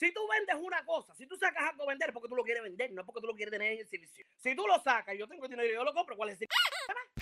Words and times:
Si 0.00 0.10
tú 0.14 0.20
vendes 0.26 0.56
una 0.58 0.82
cosa, 0.86 1.14
si 1.14 1.26
tú 1.26 1.36
sacas 1.36 1.62
algo 1.68 1.82
a 1.82 1.88
vender, 1.88 2.10
porque 2.14 2.30
tú 2.30 2.34
lo 2.34 2.42
quieres 2.42 2.62
vender, 2.62 2.90
no 2.90 3.02
es 3.02 3.06
porque 3.06 3.20
tú 3.20 3.26
lo 3.26 3.34
quieres 3.34 3.52
tener 3.52 3.74
en 3.74 3.80
exhibición. 3.80 4.26
Si 4.38 4.56
tú 4.56 4.66
lo 4.66 4.80
sacas, 4.80 5.14
yo 5.18 5.28
tengo 5.28 5.46
dinero 5.46 5.68
y 5.68 5.74
yo 5.74 5.84
lo 5.84 5.92
compro, 5.92 6.16
¿cuál 6.16 6.30
es 6.30 6.40
el 6.40 6.48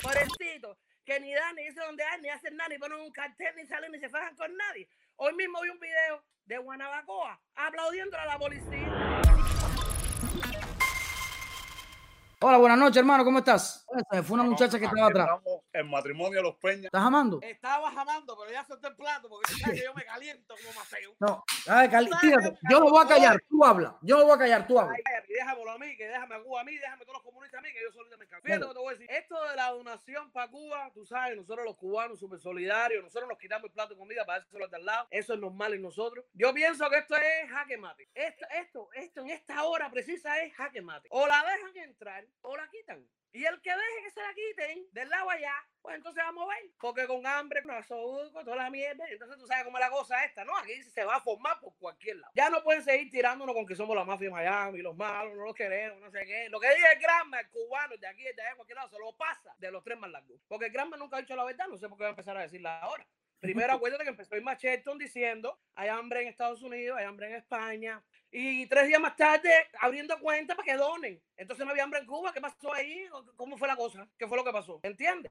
Pobrecito, 0.00 0.78
que 1.04 1.18
ni 1.18 1.34
dan, 1.34 1.56
ni 1.56 1.64
dice 1.64 1.80
dónde 1.80 2.04
hay, 2.04 2.20
ni 2.20 2.28
hacen 2.28 2.56
nada, 2.56 2.68
ni 2.68 2.78
ponen 2.78 3.00
un 3.00 3.10
cartel, 3.10 3.52
ni 3.56 3.66
salen, 3.66 3.90
ni 3.90 3.98
se 3.98 4.08
fajan 4.08 4.36
con 4.36 4.56
nadie. 4.56 4.88
Hoy 5.16 5.34
mismo 5.34 5.60
vi 5.60 5.70
un 5.70 5.80
video 5.80 6.22
de 6.44 6.56
Guanabacoa 6.58 7.40
aplaudiendo 7.56 8.16
a 8.16 8.26
la 8.26 8.38
policía. 8.38 9.22
Hola, 12.38 12.58
buenas 12.58 12.78
noches, 12.78 12.98
hermano, 12.98 13.24
¿cómo 13.24 13.40
estás? 13.40 13.84
Fue 14.22 14.34
una 14.34 14.44
muchacha 14.44 14.78
que 14.78 14.84
estaba 14.84 15.08
atrás. 15.08 15.26
Estamos 15.26 15.57
en 15.78 15.88
matrimonio 15.90 16.38
de 16.38 16.42
los 16.42 16.56
Peñas. 16.56 16.86
¿Estás 16.86 17.02
amando? 17.02 17.38
Estaba 17.42 17.90
jamando, 17.92 18.36
pero 18.38 18.50
ya 18.52 18.64
solté 18.64 18.88
el 18.88 18.96
plato 18.96 19.28
porque 19.28 19.52
tú 19.52 19.58
sabes 19.58 19.78
que 19.80 19.84
yo 19.86 19.94
me 19.94 20.04
caliento 20.04 20.54
como 20.62 20.78
maceo. 20.80 21.14
No, 21.20 21.44
ay, 21.68 21.88
cali- 21.88 22.10
tírate. 22.20 22.58
Yo 22.70 22.80
lo 22.80 22.90
voy 22.90 23.04
a 23.04 23.08
callar, 23.08 23.40
tú 23.48 23.64
habla. 23.64 23.96
Yo 24.02 24.18
lo 24.18 24.24
voy 24.26 24.34
a 24.34 24.38
callar, 24.38 24.66
tú 24.66 24.78
habla. 24.78 24.94
Ay, 24.96 25.02
cállate, 25.04 25.32
déjamelo 25.32 25.70
a 25.70 25.78
mí, 25.78 25.96
que 25.96 26.06
déjame 26.08 26.34
a 26.34 26.42
Cuba 26.42 26.60
a 26.60 26.64
mí, 26.64 26.76
déjame 26.76 27.02
a 27.02 27.06
todos 27.06 27.14
los 27.14 27.22
comunistas 27.22 27.58
a 27.58 27.62
mí, 27.62 27.68
que 27.72 27.82
yo 27.82 27.92
solito 27.92 28.18
me 28.18 28.24
encargo. 28.24 28.44
Fíjate 28.44 28.60
lo 28.60 28.68
que 28.68 28.74
te 28.74 28.80
voy 28.80 28.88
a 28.94 28.98
decir. 28.98 29.10
Esto 29.10 29.44
de 29.48 29.56
la 29.56 29.70
donación 29.70 30.32
para 30.32 30.50
Cuba, 30.50 30.90
tú 30.94 31.04
sabes, 31.06 31.36
nosotros 31.36 31.64
los 31.64 31.76
cubanos 31.76 32.18
súper 32.18 32.40
solidarios, 32.40 33.02
nosotros 33.04 33.28
nos 33.28 33.38
quitamos 33.38 33.64
el 33.66 33.72
plato 33.72 33.94
de 33.94 33.98
comida 33.98 34.24
para 34.24 34.40
eso 34.42 34.58
los 34.58 34.70
de 34.70 34.76
al 34.76 34.84
lado. 34.84 35.06
Eso 35.10 35.34
es 35.34 35.40
normal 35.40 35.74
en 35.74 35.82
nosotros. 35.82 36.24
Yo 36.34 36.52
pienso 36.54 36.88
que 36.90 36.98
esto 36.98 37.16
es 37.16 37.50
jaque 37.50 37.76
mate. 37.78 38.08
Esto, 38.14 38.46
esto, 38.60 38.88
esto 38.94 39.20
en 39.22 39.30
esta 39.30 39.64
hora 39.64 39.90
precisa 39.90 40.40
es 40.42 40.54
jaque 40.54 40.82
mate. 40.82 41.08
O 41.12 41.26
la 41.26 41.44
dejan 41.44 41.76
entrar 41.84 42.24
o 42.42 42.56
la 42.56 42.68
quitan. 42.70 43.06
Y 43.32 43.44
el 43.44 43.60
que 43.60 43.70
deje 43.70 44.02
que 44.04 44.10
se 44.10 44.22
la 44.22 44.34
quiten 44.34 44.86
del 44.92 45.08
lado 45.08 45.28
allá, 45.28 45.52
pues 45.82 45.96
entonces 45.96 46.22
vamos 46.24 46.44
a 46.44 46.54
ver. 46.54 46.70
Porque 46.80 47.06
con 47.06 47.26
hambre, 47.26 47.62
con 47.62 48.32
con 48.32 48.44
toda 48.44 48.56
la 48.56 48.70
mierda, 48.70 49.04
entonces 49.08 49.38
tú 49.38 49.46
sabes 49.46 49.64
cómo 49.64 49.76
es 49.76 49.84
la 49.84 49.90
cosa 49.90 50.24
esta, 50.24 50.44
¿no? 50.44 50.56
Aquí 50.56 50.82
se 50.82 51.04
va 51.04 51.16
a 51.16 51.20
formar 51.20 51.60
por 51.60 51.76
cualquier 51.78 52.16
lado. 52.16 52.32
Ya 52.34 52.48
no 52.48 52.62
pueden 52.62 52.82
seguir 52.82 53.10
tirándonos 53.10 53.54
con 53.54 53.66
que 53.66 53.76
somos 53.76 53.94
la 53.94 54.04
mafia 54.04 54.28
de 54.28 54.32
Miami, 54.32 54.78
los 54.78 54.96
malos, 54.96 55.36
no 55.36 55.44
los 55.44 55.54
queremos, 55.54 56.00
no 56.00 56.10
sé 56.10 56.24
qué. 56.24 56.48
Lo 56.48 56.58
que 56.58 56.68
dice 56.74 56.92
el 56.92 57.00
Granma, 57.00 57.40
el 57.40 57.50
cubano, 57.50 57.96
de 57.96 58.06
aquí, 58.06 58.22
de 58.22 58.42
allá, 58.42 58.56
cualquier 58.56 58.76
lado, 58.76 58.88
se 58.88 58.98
lo 58.98 59.12
pasa 59.12 59.54
de 59.58 59.70
los 59.70 59.84
tres 59.84 59.98
más 59.98 60.10
largos. 60.10 60.40
Porque 60.48 60.66
el 60.66 60.72
Granma 60.72 60.96
nunca 60.96 61.18
ha 61.18 61.20
dicho 61.20 61.36
la 61.36 61.44
verdad, 61.44 61.68
no 61.68 61.76
sé 61.76 61.88
por 61.88 61.98
qué 61.98 62.04
va 62.04 62.08
a 62.08 62.10
empezar 62.10 62.36
a 62.36 62.42
decirla 62.42 62.78
ahora. 62.80 63.06
Primero 63.40 63.72
acuérdate 63.72 64.04
que 64.04 64.10
empezó 64.10 64.34
el 64.34 64.42
Machetton 64.42 64.98
diciendo 64.98 65.58
hay 65.74 65.88
hambre 65.88 66.22
en 66.22 66.28
Estados 66.28 66.60
Unidos, 66.62 66.98
hay 66.98 67.04
hambre 67.04 67.28
en 67.28 67.34
España. 67.36 68.02
Y 68.30 68.66
tres 68.66 68.88
días 68.88 69.00
más 69.00 69.16
tarde 69.16 69.50
abriendo 69.80 70.18
cuenta 70.18 70.54
para 70.54 70.66
que 70.66 70.74
donen. 70.74 71.22
Entonces 71.36 71.64
no 71.64 71.70
había 71.70 71.84
hambre 71.84 72.00
en 72.00 72.06
Cuba. 72.06 72.32
¿Qué 72.32 72.40
pasó 72.40 72.72
ahí? 72.74 73.06
¿Cómo 73.36 73.56
fue 73.56 73.68
la 73.68 73.76
cosa? 73.76 74.08
¿Qué 74.18 74.26
fue 74.26 74.36
lo 74.36 74.44
que 74.44 74.52
pasó? 74.52 74.80
¿Entiendes? 74.82 75.30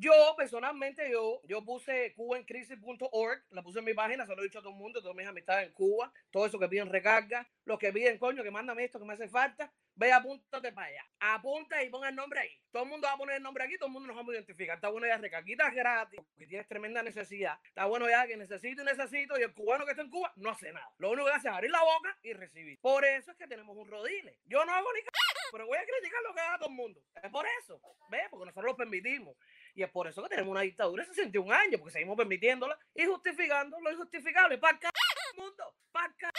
Yo 0.00 0.34
personalmente, 0.34 1.10
yo, 1.10 1.42
yo 1.44 1.62
puse 1.62 2.14
cubaencrisis.org, 2.14 3.44
la 3.50 3.62
puse 3.62 3.80
en 3.80 3.84
mi 3.84 3.92
página, 3.92 4.24
se 4.24 4.34
lo 4.34 4.40
he 4.40 4.46
dicho 4.46 4.60
a 4.60 4.62
todo 4.62 4.72
el 4.72 4.78
mundo, 4.78 5.02
todas 5.02 5.14
mis 5.14 5.26
amistades 5.26 5.66
en 5.66 5.74
Cuba, 5.74 6.10
todo 6.30 6.46
eso 6.46 6.58
que 6.58 6.68
piden 6.68 6.88
recarga, 6.88 7.46
los 7.66 7.78
que 7.78 7.92
piden, 7.92 8.16
coño, 8.16 8.42
que 8.42 8.50
mándame 8.50 8.84
esto, 8.84 8.98
que 8.98 9.04
me 9.04 9.12
hace 9.12 9.28
falta, 9.28 9.70
ve, 9.96 10.10
apúntate 10.10 10.72
para 10.72 10.86
allá. 10.86 11.04
Apunta 11.20 11.84
y 11.84 11.90
pon 11.90 12.06
el 12.06 12.14
nombre 12.14 12.40
ahí. 12.40 12.58
Todo 12.72 12.84
el 12.84 12.88
mundo 12.88 13.08
va 13.08 13.12
a 13.12 13.18
poner 13.18 13.36
el 13.36 13.42
nombre 13.42 13.62
aquí, 13.62 13.76
todo 13.76 13.88
el 13.88 13.92
mundo 13.92 14.06
nos 14.06 14.16
vamos 14.16 14.32
a 14.32 14.36
identificar. 14.36 14.76
Está 14.76 14.88
bueno 14.88 15.06
ya 15.06 15.18
recarguitas 15.18 15.74
gratis, 15.74 16.18
porque 16.30 16.46
tienes 16.46 16.66
tremenda 16.66 17.02
necesidad. 17.02 17.58
Está 17.66 17.84
bueno 17.84 18.08
ya 18.08 18.26
que 18.26 18.38
necesito 18.38 18.80
y 18.80 18.86
necesito, 18.86 19.38
y 19.38 19.42
el 19.42 19.52
cubano 19.52 19.84
que 19.84 19.90
está 19.90 20.02
en 20.02 20.08
Cuba 20.08 20.32
no 20.36 20.48
hace 20.48 20.72
nada. 20.72 20.90
Lo 20.96 21.10
único 21.10 21.26
que 21.26 21.34
hace 21.34 21.48
es 21.48 21.54
abrir 21.54 21.70
la 21.70 21.82
boca 21.82 22.16
y 22.22 22.32
recibir. 22.32 22.80
Por 22.80 23.04
eso 23.04 23.32
es 23.32 23.36
que 23.36 23.46
tenemos 23.46 23.76
un 23.76 23.86
rodile. 23.86 24.38
Yo 24.46 24.64
no 24.64 24.72
hago 24.72 24.90
ni 24.94 25.00
c 25.02 25.10
pero 25.52 25.66
voy 25.66 25.76
a 25.76 25.84
criticar 25.84 26.22
lo 26.22 26.34
que 26.34 26.40
haga 26.40 26.58
todo 26.58 26.68
el 26.68 26.76
mundo. 26.76 27.02
Es 27.22 27.30
por 27.30 27.44
eso, 27.60 27.80
¿ves? 28.08 28.22
Porque 28.30 28.46
nosotros 28.46 28.72
lo 28.72 28.76
permitimos. 28.76 29.36
Y 29.74 29.82
por 29.90 30.06
eso 30.06 30.22
que 30.22 30.28
tenemos 30.28 30.50
una 30.50 30.62
dictadura 30.62 31.02
de 31.02 31.08
61 31.08 31.52
años, 31.52 31.80
porque 31.80 31.92
seguimos 31.92 32.16
permitiéndola 32.16 32.78
y 32.94 33.06
justificando 33.06 33.80
lo 33.80 33.92
injustificable. 33.92 34.58
Para 34.58 34.76
acá, 34.76 34.90
mundo, 35.36 35.74
para 35.92 36.06
acá, 36.06 36.30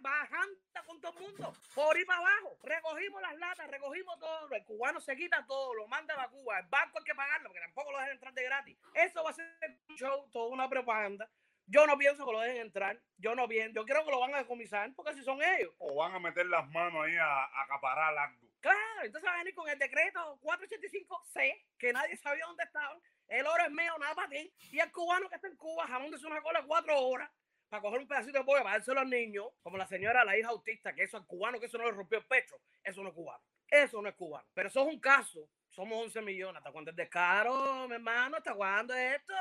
bajando 0.00 0.56
con 0.86 1.00
todo 1.00 1.12
el 1.18 1.24
mundo, 1.24 1.52
por 1.74 1.98
ir 1.98 2.06
para 2.06 2.20
abajo. 2.20 2.58
Recogimos 2.62 3.22
las 3.22 3.36
latas, 3.38 3.70
recogimos 3.70 4.18
todo. 4.18 4.48
El 4.52 4.64
cubano 4.64 5.00
se 5.00 5.16
quita 5.16 5.44
todo, 5.46 5.74
lo 5.74 5.86
manda 5.88 6.20
a 6.20 6.28
Cuba. 6.28 6.58
El 6.58 6.66
banco 6.66 6.98
hay 6.98 7.04
que 7.04 7.14
pagarlo, 7.14 7.48
porque 7.48 7.60
tampoco 7.60 7.92
lo 7.92 7.98
dejan 7.98 8.12
entrar 8.12 8.34
de 8.34 8.44
gratis. 8.44 8.78
Eso 8.94 9.22
va 9.22 9.30
a 9.30 9.34
ser 9.34 9.46
un 9.88 9.96
show, 9.96 10.28
toda 10.32 10.48
una 10.48 10.68
propaganda. 10.68 11.28
Yo 11.66 11.86
no 11.86 11.96
pienso 11.96 12.26
que 12.26 12.32
lo 12.32 12.40
dejen 12.40 12.62
entrar. 12.62 13.00
Yo 13.16 13.34
no 13.34 13.46
pienso. 13.46 13.74
Yo 13.74 13.84
creo 13.84 14.04
que 14.04 14.10
lo 14.10 14.18
van 14.18 14.34
a 14.34 14.38
decomisar 14.38 14.92
porque 14.96 15.14
si 15.14 15.22
son 15.22 15.40
ellos. 15.42 15.72
O 15.78 15.94
van 15.94 16.14
a 16.14 16.18
meter 16.18 16.46
las 16.46 16.68
manos 16.70 17.04
ahí 17.04 17.16
a, 17.16 17.44
a 17.44 17.62
acaparar 17.62 18.16
algo. 18.16 18.49
Claro, 18.60 18.78
entonces 19.02 19.28
va 19.28 19.34
a 19.34 19.38
venir 19.38 19.54
con 19.54 19.68
el 19.68 19.78
decreto 19.78 20.38
485C, 20.42 21.66
que 21.78 21.92
nadie 21.92 22.16
sabía 22.16 22.44
dónde 22.46 22.64
estaba. 22.64 22.98
El 23.28 23.46
oro 23.46 23.64
es 23.64 23.70
mío, 23.70 23.96
nada 23.98 24.14
para 24.14 24.28
ti. 24.28 24.52
Y 24.70 24.78
el 24.80 24.92
cubano 24.92 25.28
que 25.28 25.36
está 25.36 25.48
en 25.48 25.56
Cuba, 25.56 25.86
jamón 25.86 26.10
de 26.10 26.26
una 26.26 26.42
cola 26.42 26.64
cuatro 26.66 26.98
horas 27.00 27.30
para 27.68 27.80
coger 27.80 28.00
un 28.00 28.08
pedacito 28.08 28.38
de 28.38 28.44
pollo 28.44 28.62
para 28.62 28.76
dárselo 28.76 29.00
a 29.00 29.04
los 29.04 29.10
niños, 29.10 29.46
como 29.62 29.78
la 29.78 29.86
señora, 29.86 30.24
la 30.24 30.36
hija 30.36 30.48
autista, 30.48 30.92
que 30.92 31.04
eso 31.04 31.16
al 31.16 31.26
cubano, 31.26 31.58
que 31.60 31.66
eso 31.66 31.78
no 31.78 31.84
le 31.84 31.92
rompió 31.92 32.18
el 32.18 32.26
pecho. 32.26 32.60
Eso 32.82 33.02
no 33.02 33.10
es 33.10 33.14
cubano. 33.14 33.42
Eso 33.68 34.02
no 34.02 34.08
es 34.08 34.14
cubano. 34.16 34.46
Pero 34.52 34.68
eso 34.68 34.80
es 34.80 34.92
un 34.92 35.00
caso. 35.00 35.48
Somos 35.70 36.02
11 36.02 36.20
millones. 36.20 36.58
¿Hasta 36.58 36.72
cuándo 36.72 36.90
es 36.90 36.96
descaro, 36.96 37.86
mi 37.88 37.94
hermano? 37.94 38.36
¿Hasta 38.36 38.54
cuándo 38.54 38.92
es 38.94 39.20
esto? 39.20 39.34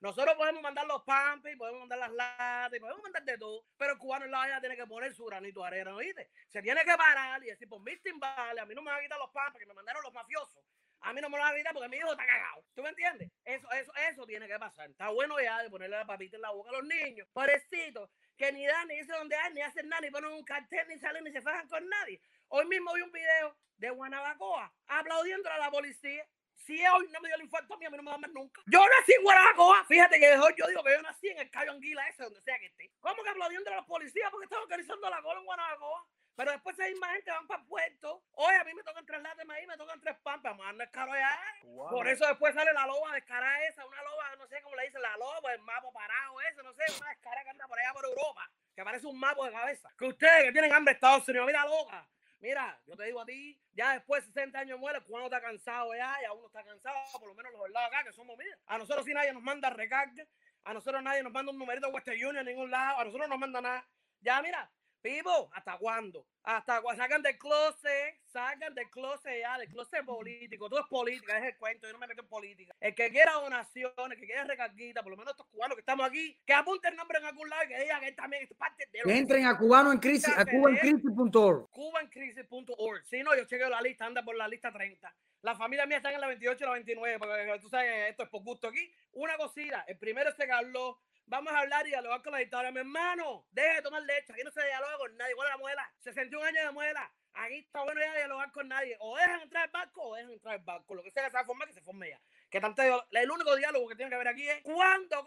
Nosotros 0.00 0.34
podemos 0.34 0.62
mandar 0.62 0.86
los 0.86 1.02
pampis, 1.02 1.56
podemos 1.58 1.80
mandar 1.80 1.98
las 1.98 2.12
latas, 2.12 2.80
podemos 2.80 3.02
mandar 3.02 3.22
de 3.22 3.36
todo, 3.36 3.64
pero 3.76 3.92
el 3.92 3.98
cubano 3.98 4.24
en 4.24 4.30
la 4.30 4.40
olla 4.40 4.60
tiene 4.60 4.74
que 4.74 4.86
poner 4.86 5.14
su 5.14 5.26
granito 5.26 5.60
de 5.60 5.66
arena, 5.66 5.94
¿oíste? 5.94 6.30
Se 6.48 6.62
tiene 6.62 6.82
que 6.84 6.96
parar 6.96 7.42
y 7.44 7.48
decir, 7.48 7.68
por 7.68 7.82
mis 7.82 8.02
timbales, 8.02 8.62
a 8.62 8.64
mí 8.64 8.74
no 8.74 8.80
me 8.80 8.90
van 8.90 9.00
a 9.00 9.02
quitar 9.02 9.18
los 9.18 9.30
pampis 9.30 9.60
que 9.60 9.66
me 9.66 9.74
mandaron 9.74 10.02
los 10.02 10.12
mafiosos. 10.14 10.64
A 11.02 11.12
mí 11.12 11.20
no 11.20 11.28
me 11.28 11.36
lo 11.36 11.42
van 11.42 11.54
a 11.54 11.56
quitar 11.56 11.72
porque 11.74 11.88
mi 11.88 11.96
hijo 11.98 12.12
está 12.12 12.26
cagado. 12.26 12.64
¿Tú 12.74 12.82
me 12.82 12.90
entiendes? 12.90 13.30
Eso, 13.44 13.70
eso, 13.72 13.92
eso 14.10 14.26
tiene 14.26 14.46
que 14.46 14.58
pasar. 14.58 14.90
Está 14.90 15.10
bueno 15.10 15.38
ya 15.38 15.62
de 15.62 15.70
ponerle 15.70 15.96
la 15.96 16.06
papita 16.06 16.36
en 16.36 16.42
la 16.42 16.50
boca 16.50 16.70
a 16.70 16.72
los 16.72 16.84
niños. 16.84 17.28
Pobrecitos, 17.32 18.10
que 18.36 18.52
ni 18.52 18.66
dan, 18.66 18.88
ni 18.88 18.96
dicen 18.96 19.16
dónde 19.16 19.36
hay, 19.36 19.52
ni 19.52 19.60
hacen 19.60 19.88
nada, 19.88 20.00
ni 20.00 20.10
ponen 20.10 20.30
un 20.32 20.44
cartel, 20.44 20.88
ni 20.88 20.98
salen, 20.98 21.24
ni 21.24 21.32
se 21.32 21.42
fajan 21.42 21.68
con 21.68 21.86
nadie. 21.86 22.20
Hoy 22.48 22.66
mismo 22.66 22.92
vi 22.94 23.02
un 23.02 23.12
video 23.12 23.56
de 23.76 23.90
Guanabacoa 23.90 24.72
aplaudiendo 24.86 25.50
a 25.50 25.58
la 25.58 25.70
policía 25.70 26.26
si 26.64 26.86
hoy 26.86 27.08
no 27.10 27.20
me 27.20 27.28
dio 27.28 27.36
el 27.36 27.42
infarto 27.42 27.74
a 27.74 27.76
mí, 27.76 27.84
a 27.84 27.90
mí 27.90 27.96
no 27.96 28.02
me 28.02 28.10
da 28.10 28.18
más 28.18 28.30
nunca. 28.30 28.62
Yo 28.66 28.80
nací 28.80 29.12
en 29.12 29.22
Guanabacoa. 29.22 29.84
Fíjate 29.86 30.18
que 30.18 30.38
hoy 30.38 30.54
yo 30.56 30.66
digo 30.66 30.82
que 30.84 30.92
yo 30.92 31.02
nací 31.02 31.28
en 31.28 31.38
el 31.38 31.50
Cayo 31.50 31.72
Anguila 31.72 32.08
ese, 32.08 32.22
donde 32.22 32.40
sea 32.42 32.58
que 32.58 32.66
esté. 32.66 32.92
¿Cómo 33.00 33.22
que 33.22 33.30
aplaudiendo 33.30 33.70
a 33.70 33.76
los 33.76 33.86
policías 33.86 34.30
porque 34.30 34.44
están 34.44 34.60
organizando 34.60 35.10
la 35.10 35.22
cola 35.22 35.40
en 35.40 35.46
Guanabacoa? 35.46 36.06
Pero 36.36 36.52
después 36.52 36.78
esa 36.78 36.88
misma 36.88 37.12
gente 37.12 37.30
van 37.30 37.46
para 37.46 37.60
el 37.60 37.66
puerto. 37.66 38.22
Hoy 38.32 38.54
a 38.54 38.64
mí 38.64 38.72
me 38.72 38.82
tocan 38.82 39.04
tres 39.04 39.20
latas 39.20 39.38
de 39.38 39.44
maíz, 39.44 39.66
me 39.66 39.76
tocan 39.76 40.00
tres 40.00 40.16
pampas. 40.22 40.56
Más 40.56 40.74
no 40.74 40.84
es 40.84 40.90
caro 40.90 41.12
ya. 41.12 41.38
Cubano. 41.60 41.90
Por 41.90 42.08
eso 42.08 42.26
después 42.26 42.54
sale 42.54 42.72
la 42.72 42.86
loba 42.86 43.12
descarada 43.12 43.66
esa, 43.66 43.86
una 43.86 44.02
loba, 44.02 44.36
no 44.36 44.46
sé 44.46 44.62
cómo 44.62 44.76
le 44.76 44.84
dicen, 44.84 45.02
la 45.02 45.16
loba, 45.18 45.52
el 45.52 45.60
mapo 45.60 45.92
parado 45.92 46.40
ese, 46.40 46.62
no 46.62 46.72
sé, 46.72 46.84
una 46.98 47.10
descarada 47.10 47.44
que 47.44 47.50
anda 47.50 47.66
por 47.66 47.78
allá 47.78 47.92
por 47.92 48.04
Europa, 48.06 48.50
que 48.74 48.84
parece 48.84 49.06
un 49.06 49.18
mapo 49.18 49.44
de 49.44 49.52
cabeza. 49.52 49.90
Que 49.98 50.06
ustedes 50.06 50.44
que 50.44 50.52
tienen 50.52 50.72
hambre 50.72 50.94
Estados 50.94 51.28
Unidos, 51.28 51.46
mira 51.46 51.64
loca. 51.66 52.08
Mira, 52.40 52.80
yo 52.86 52.96
te 52.96 53.04
digo 53.04 53.20
a 53.20 53.26
ti, 53.26 53.60
ya 53.72 53.92
después 53.92 54.24
de 54.26 54.32
60 54.32 54.58
años 54.58 54.78
muere, 54.78 55.02
cuando 55.02 55.26
está 55.26 55.42
cansado 55.42 55.94
ya, 55.94 56.16
ya 56.22 56.32
uno 56.32 56.46
está 56.46 56.64
cansado, 56.64 56.96
por 57.18 57.28
lo 57.28 57.34
menos 57.34 57.52
los 57.52 57.62
del 57.64 57.72
lado 57.72 57.86
acá, 57.86 58.02
que 58.02 58.12
somos 58.12 58.36
mira. 58.38 58.56
A 58.66 58.78
nosotros 58.78 59.04
si 59.04 59.12
nadie 59.12 59.32
nos 59.34 59.42
manda 59.42 59.68
recarga, 59.68 60.26
a 60.64 60.72
nosotros 60.72 61.02
nadie 61.02 61.22
nos 61.22 61.32
manda 61.32 61.52
un 61.52 61.58
numerito 61.58 61.88
de 61.88 61.92
Western 61.92 62.16
Union 62.16 62.38
en 62.38 62.46
ningún 62.46 62.70
lado, 62.70 62.98
a 62.98 63.04
nosotros 63.04 63.28
no 63.28 63.34
nos 63.34 63.40
manda 63.40 63.60
nada. 63.60 63.86
Ya, 64.20 64.40
mira, 64.40 64.70
Pipo, 65.02 65.50
¿hasta 65.54 65.78
cuándo? 65.78 66.26
Hasta 66.42 66.82
cuando 66.82 67.02
sacan 67.02 67.22
del 67.22 67.38
closet, 67.38 68.20
sacan 68.26 68.74
del 68.74 68.90
closet 68.90 69.40
ya, 69.40 69.58
del 69.58 69.68
closet 69.68 70.04
político. 70.04 70.68
Todo 70.68 70.80
es 70.80 70.86
política, 70.86 71.38
es 71.38 71.44
el 71.44 71.56
cuento, 71.56 71.86
yo 71.86 71.92
no 71.92 71.98
me 71.98 72.06
meto 72.06 72.22
en 72.22 72.28
política. 72.28 72.74
El 72.80 72.94
que 72.94 73.10
quiera 73.10 73.32
donaciones, 73.32 74.10
el 74.10 74.20
que 74.20 74.26
quiera 74.26 74.44
recarguita, 74.44 75.02
por 75.02 75.10
lo 75.12 75.16
menos 75.16 75.32
estos 75.32 75.46
cubanos 75.46 75.76
que 75.76 75.80
estamos 75.80 76.06
aquí, 76.06 76.38
que 76.44 76.52
apunte 76.52 76.88
el 76.88 76.96
nombre 76.96 77.18
en 77.18 77.24
algún 77.24 77.48
lado 77.48 77.64
y 77.64 77.68
que 77.68 77.80
diga 77.80 78.00
que 78.00 78.08
él 78.08 78.16
también 78.16 78.42
es 78.42 78.56
parte 78.56 78.86
de 78.92 79.00
Que 79.02 79.18
entren 79.18 79.46
a 79.46 79.56
cubano 79.56 79.92
en 79.92 79.98
crisis, 79.98 80.32
a 80.36 80.44
cubaencrisis.org. 80.44 81.70
cubancrisis.org. 81.70 83.04
Si 83.06 83.22
no, 83.22 83.34
yo 83.34 83.44
chequeo 83.44 83.70
la 83.70 83.80
lista, 83.80 84.04
anda 84.04 84.22
por 84.22 84.36
la 84.36 84.48
lista 84.48 84.70
30. 84.70 85.14
La 85.42 85.54
familia 85.54 85.86
mía 85.86 85.96
está 85.96 86.12
en 86.12 86.20
la 86.20 86.26
28 86.26 86.62
y 86.62 86.66
la 86.66 86.72
29, 86.72 87.18
porque 87.18 87.58
tú 87.62 87.68
sabes 87.70 88.10
esto 88.10 88.24
es 88.24 88.28
por 88.28 88.42
gusto 88.42 88.68
aquí. 88.68 88.92
Una 89.12 89.38
cosita, 89.38 89.84
el 89.88 89.96
primero 89.96 90.30
se 90.32 90.46
Carlos. 90.46 90.96
Vamos 91.30 91.52
a 91.52 91.60
hablar 91.60 91.86
y 91.86 91.90
dialogar 91.90 92.22
con 92.22 92.32
la 92.32 92.38
dictadura. 92.38 92.72
Mi 92.72 92.80
hermano, 92.80 93.46
deje 93.52 93.74
de 93.74 93.82
tomar 93.82 94.02
leche. 94.02 94.32
Aquí 94.32 94.42
no 94.42 94.50
se 94.50 94.66
dialoga 94.66 94.98
con 94.98 95.16
nadie. 95.16 95.36
¿Cuál 95.36 95.46
es 95.46 95.54
la 95.54 95.58
muela? 95.58 95.92
61 96.00 96.44
años 96.44 96.64
de 96.66 96.72
muela. 96.72 97.12
Aquí 97.34 97.58
está 97.58 97.84
bueno 97.84 98.00
ya 98.00 98.16
dialogar 98.16 98.50
con 98.50 98.66
nadie. 98.66 98.96
O 98.98 99.16
dejan 99.16 99.40
entrar 99.42 99.66
el 99.66 99.70
barco 99.70 100.02
o 100.02 100.16
dejan 100.16 100.32
entrar 100.32 100.56
el 100.56 100.64
barco. 100.64 100.92
Lo 100.92 101.04
que 101.04 101.12
sea 101.12 101.22
que 101.22 101.30
se 101.30 101.36
va 101.36 101.42
a 101.42 101.44
formar, 101.44 101.68
que 101.68 101.74
se 101.74 101.82
forme 101.82 102.08
ya. 102.08 102.20
Que 102.50 102.60
tanto 102.60 102.82
el 102.82 103.30
único 103.30 103.54
diálogo 103.54 103.88
que 103.88 103.94
tiene 103.94 104.08
que 104.08 104.16
haber 104.16 104.26
aquí 104.26 104.48
es 104.48 104.60
cuándo 104.62 105.24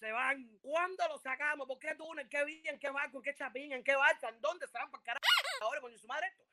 se 0.00 0.10
van, 0.10 0.58
cuándo 0.62 1.06
lo 1.06 1.18
sacamos, 1.18 1.68
por 1.68 1.78
qué 1.78 1.94
túnel, 1.94 2.28
qué 2.28 2.44
vía, 2.44 2.72
en 2.72 2.80
qué 2.80 2.90
barco, 2.90 3.18
en 3.18 3.22
qué 3.22 3.34
chapín, 3.36 3.70
en 3.70 3.84
qué 3.84 3.94
barca, 3.94 4.28
en 4.28 4.40
dónde 4.40 4.66
se 4.66 4.76
van 4.76 4.90
para 4.90 5.04
carajo. 5.04 5.24
Ahora, 5.60 5.80
coño, 5.80 5.96
su 5.96 6.08
madre 6.08 6.26
esto. 6.26 6.44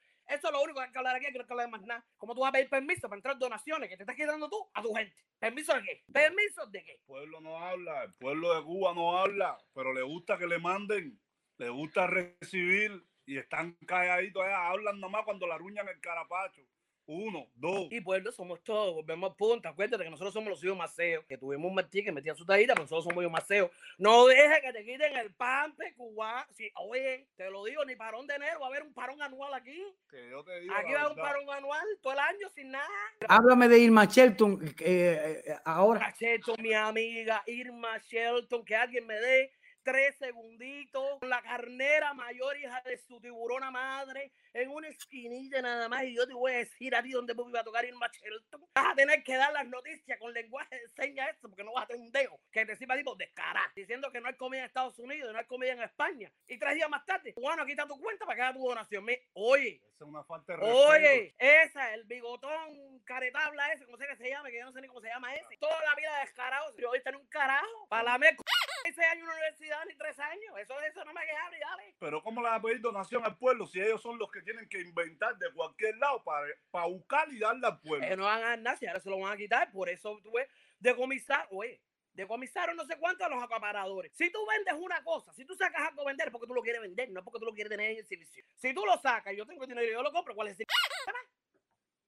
Eso 0.43 0.49
es 0.49 0.57
lo 0.57 0.63
único 0.63 0.79
que 0.81 0.87
hay 0.87 0.91
que 0.91 0.97
hablar 0.97 1.15
aquí, 1.15 1.25
que 1.27 1.31
no 1.31 1.39
hay 1.39 1.47
que 1.47 1.53
hablar 1.53 1.69
más 1.69 1.81
nada. 1.83 2.05
¿Cómo 2.17 2.35
tú 2.35 2.41
vas 2.41 2.49
a 2.49 2.51
pedir 2.51 2.67
permiso 2.67 3.07
para 3.07 3.15
entrar 3.15 3.39
donaciones 3.39 3.87
que 3.87 3.95
te 3.95 4.03
estás 4.03 4.17
quitando 4.17 4.49
tú 4.49 4.69
a 4.73 4.81
tu 4.81 4.93
gente? 4.93 5.15
¿Permiso 5.39 5.73
de 5.73 5.83
qué? 5.83 6.03
¿Permiso 6.11 6.65
de 6.67 6.83
qué? 6.83 6.91
El 6.91 7.05
pueblo 7.05 7.39
no 7.39 7.57
habla, 7.59 8.03
el 8.03 8.13
pueblo 8.15 8.53
de 8.53 8.61
Cuba 8.61 8.93
no 8.93 9.17
habla, 9.17 9.57
pero 9.73 9.93
le 9.93 10.01
gusta 10.01 10.37
que 10.37 10.45
le 10.45 10.59
manden, 10.59 11.17
le 11.59 11.69
gusta 11.69 12.07
recibir 12.07 13.05
y 13.25 13.37
están 13.37 13.77
calladitos 13.87 14.43
hablan 14.45 14.99
nomás 14.99 15.23
cuando 15.23 15.47
la 15.47 15.57
ruñan 15.57 15.87
el 15.87 16.01
carapacho. 16.01 16.61
Uno, 17.05 17.47
dos. 17.55 17.87
Y 17.91 17.99
pueblo 17.99 18.31
somos 18.31 18.63
todos, 18.63 18.93
volvemos 18.95 19.31
al 19.31 19.35
punto. 19.35 19.67
Acuérdate 19.67 20.03
que 20.03 20.09
nosotros 20.09 20.33
somos 20.33 20.49
los 20.49 20.63
hijos 20.63 20.77
maceos, 20.77 21.25
que 21.25 21.37
tuvimos 21.37 21.67
un 21.67 21.75
Martí 21.75 22.03
que 22.03 22.11
metía 22.11 22.33
su 22.33 22.45
tajita, 22.45 22.73
pero 22.73 22.83
nosotros 22.83 23.03
somos 23.03 23.21
hijos 23.21 23.31
maceos. 23.31 23.71
No 23.97 24.25
dejes 24.25 24.61
que 24.61 24.71
te 24.71 24.85
quiten 24.85 25.15
el 25.17 25.33
pampe 25.33 25.93
cubano. 25.95 26.45
Si, 26.51 26.71
oye, 26.75 27.27
te 27.35 27.49
lo 27.49 27.65
digo, 27.65 27.83
ni 27.83 27.95
parón 27.95 28.25
de 28.25 28.35
enero, 28.35 28.61
va 28.61 28.67
a 28.67 28.69
haber 28.69 28.83
un 28.83 28.93
parón 28.93 29.21
anual 29.21 29.53
aquí. 29.53 29.83
Que 30.09 30.29
yo 30.29 30.43
te 30.43 30.61
digo 30.61 30.73
Aquí 30.75 30.93
va 30.93 31.01
a 31.01 31.03
haber 31.05 31.17
un 31.17 31.23
parón 31.23 31.49
anual 31.49 31.85
todo 32.01 32.13
el 32.13 32.19
año 32.19 32.49
sin 32.55 32.71
nada. 32.71 32.87
Háblame 33.27 33.67
de 33.67 33.79
Irma 33.79 34.05
Shelton 34.05 34.59
eh, 34.79 35.43
eh, 35.45 35.55
ahora. 35.65 36.13
Shelton, 36.17 36.55
mi 36.59 36.73
amiga 36.73 37.43
Irma 37.47 37.97
Shelton, 37.97 38.63
que 38.63 38.75
alguien 38.75 39.05
me 39.05 39.15
dé 39.15 39.51
tres 39.83 40.17
segunditos 40.17 41.19
con 41.19 41.29
la 41.29 41.41
carnera 41.41 42.13
mayor 42.13 42.57
hija 42.57 42.81
de 42.85 42.97
su 42.97 43.19
tiburona 43.19 43.71
madre 43.71 44.31
en 44.53 44.69
una 44.69 44.87
esquinita 44.87 45.61
nada 45.61 45.89
más 45.89 46.03
y 46.03 46.15
yo 46.15 46.27
te 46.27 46.33
voy 46.33 46.51
a 46.53 46.57
decir 46.57 46.95
a 46.95 47.01
ti 47.03 47.11
dónde 47.11 47.33
iba 47.33 47.59
a 47.59 47.63
tocar 47.63 47.85
Irma 47.85 48.07
Shelton. 48.11 48.61
Vas 48.75 48.87
a 48.91 48.95
tener 48.95 49.23
que 49.23 49.35
dar 49.35 49.51
las 49.53 49.67
noticias 49.67 50.17
con 50.19 50.33
lenguaje 50.33 50.75
de 50.79 50.89
señas 50.89 51.29
esto 51.29 51.49
porque 51.49 51.63
no 51.63 51.73
vas 51.73 51.83
a 51.85 51.87
tener 51.87 52.01
un 52.01 52.11
dedo 52.11 52.39
que 52.51 52.65
te 52.65 52.75
sirva 52.75 52.95
tipo 52.95 53.15
descarado 53.15 53.69
diciendo 53.75 54.11
que 54.11 54.21
no 54.21 54.27
hay 54.27 54.35
comida 54.35 54.61
en 54.61 54.65
Estados 54.67 54.97
Unidos, 54.99 55.31
no 55.33 55.39
hay 55.39 55.45
comida 55.45 55.73
en 55.73 55.81
España 55.81 56.31
y 56.47 56.57
tres 56.57 56.75
días 56.75 56.89
más 56.89 57.05
tarde, 57.05 57.33
bueno, 57.37 57.63
aquí 57.63 57.71
está 57.71 57.87
tu 57.87 57.99
cuenta 57.99 58.25
para 58.25 58.35
que 58.35 58.41
haga 58.41 58.53
tu 58.53 58.67
donación. 58.67 59.03
Me- 59.03 59.21
Oye, 59.33 59.81
Esa 59.93 60.05
es 60.05 60.09
una 60.09 60.23
falta 60.23 60.53
de 60.53 60.57
respeto. 60.59 60.87
Oye, 60.87 61.35
esa, 61.37 61.93
el 61.93 62.03
bigotón 62.05 62.99
caretabla 63.05 63.71
ese, 63.73 63.85
como 63.85 63.97
sea 63.97 64.07
que 64.07 64.17
se 64.17 64.29
llame, 64.29 64.51
que 64.51 64.59
yo 64.59 64.65
no 64.65 64.71
sé 64.71 64.81
ni 64.81 64.87
cómo 64.87 65.01
se 65.01 65.07
llama 65.07 65.33
ese. 65.35 65.57
Toda 65.59 65.81
la 65.83 65.95
vida 65.95 66.19
descarado. 66.21 66.73
Yo 66.77 66.89
hoy 66.89 67.01
tengo 67.03 67.19
un 67.19 67.27
carajo. 67.27 67.87
Para 67.89 68.03
la 68.03 68.17
MEC, 68.17 68.37
seis 68.83 68.99
años 68.99 69.17
en 69.17 69.23
una 69.23 69.33
universidad 69.33 69.85
ni 69.87 69.95
tres 69.95 70.19
años. 70.19 70.57
Eso, 70.59 70.79
eso 70.81 71.05
no 71.05 71.13
me 71.13 71.21
queja, 71.21 71.49
dale. 71.59 71.95
Pero 71.99 72.21
¿cómo 72.21 72.41
le 72.41 72.49
va 72.49 72.55
a 72.55 72.61
pedir 72.61 72.81
donación 72.81 73.23
al 73.25 73.37
pueblo 73.37 73.65
si 73.65 73.81
ellos 73.81 74.01
son 74.01 74.17
los 74.17 74.31
que 74.31 74.41
tienen 74.41 74.67
que 74.67 74.81
inventar 74.81 75.37
de 75.37 75.51
cualquier 75.53 75.97
lado 75.97 76.23
para, 76.23 76.47
para 76.71 76.87
buscar 76.87 77.31
y 77.31 77.39
darle 77.39 77.67
al 77.67 77.79
pueblo? 77.79 78.05
Eh, 78.05 78.17
no 78.17 78.25
van 78.25 78.43
a 78.43 78.49
dar 78.49 78.59
nada, 78.59 78.77
si 78.77 78.85
ahora 78.85 78.99
se 78.99 79.09
lo 79.09 79.19
van 79.19 79.33
a 79.33 79.37
quitar. 79.37 79.71
Por 79.71 79.89
eso 79.89 80.19
tú 80.21 80.31
ves, 80.31 80.47
decomisar, 80.79 81.47
oye, 81.51 81.81
decomisaron 82.13 82.75
no 82.75 82.85
sé 82.85 82.97
cuántos 82.97 83.25
a 83.25 83.29
los 83.29 83.43
acaparadores. 83.43 84.11
Si 84.15 84.31
tú 84.31 84.39
vendes 84.45 84.73
una 84.77 85.03
cosa, 85.03 85.33
si 85.33 85.45
tú 85.45 85.55
sacas 85.55 85.87
algo 85.87 86.01
a 86.01 86.05
vender 86.05 86.27
es 86.27 86.31
porque 86.31 86.47
tú 86.47 86.53
lo 86.53 86.61
quieres 86.61 86.81
vender, 86.81 87.09
no 87.09 87.19
es 87.19 87.23
porque 87.23 87.39
tú 87.39 87.45
lo 87.45 87.53
quieres 87.53 87.69
tener 87.69 87.91
en 87.91 87.99
exhibición. 87.99 88.45
Si 88.55 88.73
tú 88.73 88.85
lo 88.85 88.97
sacas, 88.97 89.35
yo 89.35 89.45
tengo 89.45 89.65
dinero 89.65 89.87
y 89.87 89.91
yo 89.91 90.03
lo 90.03 90.11
compro, 90.11 90.35
¿cuál 90.35 90.49
es 90.49 90.59
el? 90.59 90.65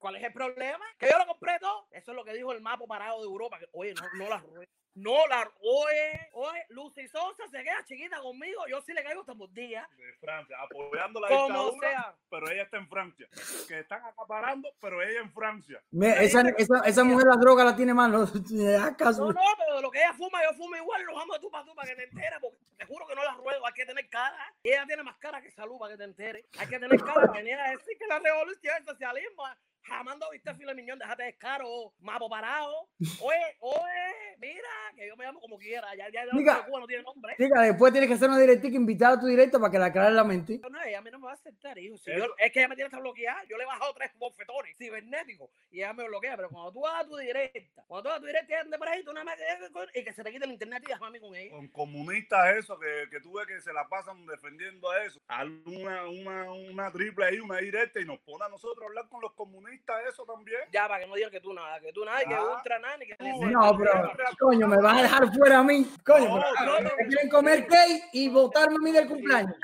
¿Cuál 0.05 0.17
es 0.17 0.23
el 0.23 0.33
problema? 0.33 0.85
Que 0.99 1.09
yo 1.09 1.17
lo 1.17 1.25
compré 1.25 1.57
todo. 1.59 1.87
Eso 1.89 2.11
es 2.11 2.15
lo 2.15 2.23
que 2.23 2.33
dijo 2.33 2.51
el 2.51 2.61
mapo 2.61 2.85
parado 2.85 3.17
de 3.21 3.25
Europa. 3.25 3.57
Que, 3.57 3.67
oye, 3.71 3.91
no, 3.95 4.03
no 4.13 4.29
la 4.29 4.37
rueda. 4.37 4.67
No 4.93 5.27
la 5.27 5.51
oye, 5.61 6.29
oye, 6.33 6.63
Lucy 6.69 7.07
Sosa 7.07 7.47
se 7.49 7.63
queda 7.63 7.83
chiquita 7.85 8.21
conmigo. 8.21 8.65
Yo 8.69 8.79
sí 8.81 8.93
le 8.93 9.03
caigo 9.03 9.23
todos 9.25 9.39
los 9.39 9.53
días. 9.53 9.85
De 9.97 10.13
Francia, 10.21 10.55
apoyando 10.61 11.19
la 11.19 11.27
Como 11.27 11.47
dictadura, 11.71 11.89
sea. 11.89 12.15
pero 12.29 12.49
ella 12.51 12.61
está 12.63 12.77
en 12.77 12.87
Francia. 12.87 13.27
Que 13.67 13.79
están 13.79 14.05
acaparando, 14.05 14.69
pero 14.79 15.01
ella 15.01 15.21
en 15.21 15.33
Francia. 15.33 15.81
Me- 15.89 16.23
esa, 16.23 16.41
esa, 16.55 16.79
esa 16.85 17.03
mujer 17.03 17.25
la 17.27 17.35
droga 17.35 17.63
la 17.65 17.75
tiene 17.75 17.95
mal. 17.95 18.11
No, 18.11 18.19
¿me 18.51 18.71
das 18.71 18.95
caso? 18.95 19.25
No, 19.25 19.33
no, 19.33 19.41
pero 19.57 19.75
de 19.77 19.81
lo 19.81 19.89
que 19.91 19.97
ella 20.03 20.13
fuma, 20.13 20.39
yo 20.43 20.53
fumo 20.55 20.75
igual. 20.75 21.01
Lo 21.03 21.15
vamos 21.15 21.35
de 21.35 21.41
tú 21.41 21.49
para 21.49 21.65
tú 21.65 21.73
para 21.75 21.89
que 21.89 21.95
te 21.95 22.03
enteres. 22.03 22.39
Porque 22.39 22.57
te 22.77 22.85
juro 22.85 23.07
que 23.07 23.15
no 23.15 23.23
la 23.23 23.33
ruedo. 23.33 23.65
Hay 23.65 23.73
que 23.73 23.85
tener 23.87 24.07
cara. 24.07 24.53
Y 24.63 24.69
ella 24.69 24.85
tiene 24.85 25.01
más 25.03 25.17
cara 25.17 25.41
que 25.41 25.49
salud 25.51 25.77
para 25.79 25.93
que 25.93 25.97
te 25.97 26.03
enteres. 26.05 26.45
Hay 26.59 26.67
que 26.67 26.79
tener 26.79 26.97
cara 27.01 27.15
para 27.15 27.33
venir 27.33 27.55
a 27.59 27.71
decir 27.71 27.97
que 27.97 28.07
la 28.07 28.19
revolución 28.19 28.75
el 28.77 28.85
socialismo. 28.85 29.43
Jamando 29.87 30.25
viste 30.31 30.53
fila 30.55 30.73
miñón, 30.73 30.97
déjate 30.97 31.23
de 31.23 31.37
caro, 31.37 31.93
mapo 31.99 32.27
parado. 32.27 32.89
Oye, 33.21 33.37
oye, 33.59 34.35
mira, 34.39 34.67
que 34.95 35.07
yo 35.07 35.15
me 35.15 35.25
llamo 35.25 35.39
como 35.39 35.57
quiera. 35.59 35.87
Ya, 35.95 36.09
ya, 36.09 36.25
ya 36.25 36.31
Diga. 36.37 36.57
no, 36.57 36.65
Cuba 36.65 36.79
no 36.79 36.87
tiene 36.87 37.03
nombre. 37.03 37.35
Chica, 37.37 37.61
después 37.61 37.91
tienes 37.91 38.07
que 38.09 38.15
hacer 38.15 38.29
una 38.29 38.39
directica, 38.39 38.75
invitar 38.75 39.13
a 39.13 39.19
tu 39.19 39.27
directo 39.27 39.59
para 39.59 39.71
que 39.71 39.77
la 39.77 39.85
aclare 39.87 40.13
la 40.15 40.23
mente. 40.23 40.59
No, 40.69 40.81
ella 40.81 40.97
a 40.97 41.01
mí 41.01 41.11
no 41.11 41.19
me 41.19 41.25
va 41.25 41.31
a 41.31 41.35
aceptar, 41.35 41.77
hijo. 41.77 41.97
Si 41.97 42.11
yo- 42.11 42.35
es 42.37 42.51
que 42.51 42.59
ella 42.59 42.67
me 42.67 42.75
tiene 42.75 42.89
que 42.89 42.95
bloqueada. 42.97 43.43
Yo 43.47 43.57
le 43.57 43.63
he 43.63 43.67
bajado 43.67 43.93
tres 43.93 44.11
bofetones 44.17 44.75
cibernéticos 44.77 45.49
y 45.69 45.77
ella 45.79 45.93
me 45.93 46.03
bloquea. 46.07 46.35
Pero 46.35 46.49
cuando 46.49 46.71
tú 46.71 46.87
hagas 46.87 47.07
tu 47.07 47.17
directa, 47.17 47.83
cuando 47.87 48.03
tú 48.03 48.09
hagas 48.09 48.21
tu 48.21 48.27
directa, 48.27 48.53
ella 48.53 48.61
ande 48.61 48.77
por 48.79 48.87
ahí, 48.89 49.03
tú 49.03 49.13
nada 49.13 49.23
más 49.25 49.35
que- 49.35 49.99
y 49.99 50.03
que 50.03 50.13
se 50.13 50.23
te 50.23 50.31
quite 50.31 50.45
el 50.45 50.51
internet 50.51 50.81
y 50.83 50.87
déjame 50.87 51.07
a 51.07 51.09
mí 51.11 51.19
con 51.19 51.35
ella. 51.35 51.51
Con 51.51 51.67
comunistas 51.67 52.55
eso, 52.55 52.79
que, 52.79 53.07
que 53.11 53.19
tú 53.21 53.33
ves 53.33 53.45
que 53.45 53.61
se 53.61 53.71
la 53.71 53.87
pasan 53.87 54.25
defendiendo 54.25 54.89
a 54.89 55.03
eso. 55.03 55.21
Haz 55.27 55.45
una, 55.65 56.07
una, 56.07 56.51
una 56.51 56.91
triple 56.91 57.25
ahí, 57.25 57.39
una 57.39 57.57
directa 57.57 57.99
y 57.99 58.05
nos 58.05 58.19
pone 58.19 58.43
a 58.45 58.49
nosotros 58.49 58.81
a 58.81 58.87
hablar 58.87 59.07
con 59.09 59.21
los 59.21 59.33
comunistas 59.33 59.74
eso 60.09 60.25
también. 60.25 60.59
Ya, 60.71 60.87
para 60.87 61.01
que 61.01 61.07
no 61.07 61.15
digan 61.15 61.31
que 61.31 61.41
tú 61.41 61.53
nada, 61.53 61.79
que 61.79 61.91
tú 61.93 62.03
nada, 62.05 62.23
y 62.23 62.27
que 62.27 62.33
Ah. 62.35 62.43
ultra 62.55 62.79
nada, 62.79 62.97
ni 62.97 63.05
que 63.07 63.15
No, 63.19 63.25
dice- 63.25 63.45
No, 63.51 63.77
pero, 63.77 64.11
coño, 64.39 64.67
me 64.67 64.77
vas 64.77 64.97
a 64.99 65.01
dejar 65.03 65.33
fuera 65.33 65.59
a 65.59 65.63
mí. 65.63 65.87
Coño, 66.05 66.37
No, 66.37 66.43
pero, 66.59 66.71
no, 66.81 66.89
me 66.97 67.07
quieren 67.07 67.29
comer 67.29 67.67
cake 67.67 68.03
y 68.13 68.29
votarme 68.29 68.75
a 68.75 68.79
mí 68.79 68.91
del 68.91 69.07
cumpleaños. 69.07 69.55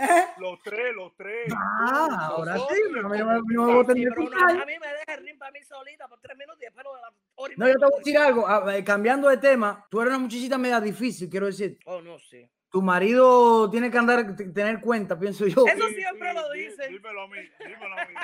¿Eh? 0.00 0.24
Los 0.38 0.62
tres, 0.62 0.94
los 0.94 1.12
tres. 1.16 1.52
Ah, 1.56 2.28
ahora 2.30 2.54
sí, 2.54 2.60
Nosotros, 2.60 2.88
pero 2.94 3.06
a 3.06 3.10
mí 3.10 3.18
no 3.18 3.26
me, 3.26 3.54
no 3.54 3.62
me 3.66 3.74
voten 3.74 3.96
Sí, 3.96 4.04
del 4.04 4.14
pero 4.14 4.22
no, 4.24 4.30
cumpleaños. 4.30 4.62
a 4.62 4.66
mí 4.66 4.72
me 4.78 4.86
deja 4.88 5.14
el 5.14 5.26
ring 5.26 5.38
para 5.38 5.50
mí 5.50 5.62
solita 5.64 6.06
por 6.08 6.20
tres 6.20 6.36
minutos 6.36 6.62
y 6.62 6.64
después 6.66 6.84
lo 6.84 6.94
de 6.94 7.00
la 7.00 7.12
hora 7.34 7.52
y 7.52 7.56
No, 7.58 7.66
yo 7.66 7.72
te 7.74 7.84
voy 7.84 7.94
a 7.94 7.98
decir 7.98 8.18
algo, 8.18 8.46
ah, 8.46 8.76
eh, 8.76 8.84
cambiando 8.84 9.28
de 9.28 9.36
tema, 9.38 9.84
tú 9.90 10.00
eres 10.00 10.10
una 10.10 10.20
muchachita 10.20 10.56
media 10.56 10.80
difícil, 10.80 11.28
quiero 11.28 11.46
decir. 11.46 11.78
Oh, 11.86 12.00
no 12.00 12.16
sé. 12.20 12.48
Tu 12.70 12.82
marido 12.82 13.68
tiene 13.70 13.90
que 13.90 13.96
andar, 13.98 14.36
tener 14.36 14.80
cuenta, 14.82 15.18
pienso 15.18 15.46
yo. 15.46 15.64
Eso 15.66 15.88
siempre 15.88 16.34
lo 16.34 16.50
dicen. 16.52 16.92
Dímelo 16.92 17.22
a 17.22 17.28
mí, 17.28 17.38
dímelo 17.66 17.94
a 17.98 18.04
mí. 18.06 18.14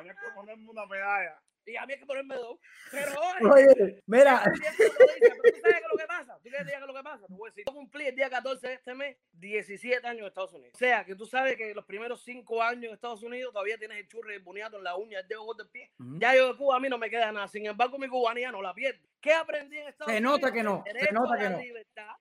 Había 0.00 0.14
que 0.14 0.34
ponerme 0.34 0.68
una 0.68 0.86
medalla. 0.86 1.40
Y 1.66 1.76
a 1.76 1.86
mí 1.86 1.92
hay 1.92 2.00
que 2.00 2.06
ponerme 2.06 2.34
dos. 2.34 2.58
Pero 2.90 3.12
oye, 3.54 3.66
Oye, 3.68 4.02
mira, 4.06 4.42
tú 4.44 4.60
sabes 4.62 5.16
qué 5.20 5.26
es 5.26 5.82
lo 5.92 5.98
que 5.98 6.06
pasa. 6.06 6.34
¿Tú 6.42 6.48
quieres 6.48 6.66
que 6.72 6.86
lo 6.86 6.94
que 6.94 7.02
pasa? 7.02 7.26
Te 7.26 7.34
voy 7.34 7.48
a 7.48 7.50
decir, 7.50 7.64
yo 7.66 7.72
cumplí 7.74 8.06
el 8.06 8.16
día 8.16 8.30
14 8.30 8.66
de 8.66 8.74
este 8.74 8.94
mes 8.94 9.16
17 9.32 10.04
años 10.06 10.20
en 10.22 10.26
Estados 10.26 10.52
Unidos. 10.54 10.72
O 10.74 10.78
sea, 10.78 11.04
que 11.04 11.14
tú 11.14 11.26
sabes 11.26 11.56
que 11.56 11.74
los 11.74 11.84
primeros 11.84 12.24
5 12.24 12.62
años 12.62 12.84
en 12.84 12.94
Estados 12.94 13.22
Unidos 13.22 13.52
todavía 13.52 13.78
tienes 13.78 13.98
el 13.98 14.08
churro 14.08 14.32
y 14.32 14.36
el 14.36 14.42
boniato 14.42 14.78
en 14.78 14.84
la 14.84 14.96
uña, 14.96 15.20
el 15.20 15.28
dedo 15.28 15.44
gordo 15.44 15.62
del 15.62 15.70
pie. 15.70 15.92
Ujú. 15.98 16.18
Ya 16.18 16.34
yo 16.34 16.48
de 16.52 16.56
Cuba 16.56 16.76
a 16.76 16.80
mí 16.80 16.88
no 16.88 16.98
me 16.98 17.10
queda 17.10 17.30
nada. 17.30 17.46
Sin 17.46 17.66
embargo, 17.66 17.98
mi 17.98 18.08
cubanía 18.08 18.50
no 18.50 18.62
la 18.62 18.74
pierdo. 18.74 19.06
¿Qué 19.20 19.34
aprendí 19.34 19.78
en 19.78 19.88
Estados 19.88 20.10
Se 20.12 20.18
Unidos? 20.18 20.40
nota 20.40 20.52
que 20.52 20.62
no, 20.62 20.82
se 20.86 21.12
nota 21.12 21.38
que 21.38 21.50
no. 21.50 21.58
libertad, 21.60 22.14